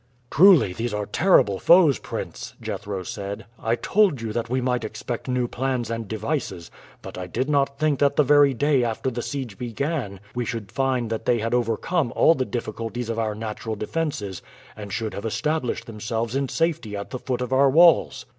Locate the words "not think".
7.51-7.99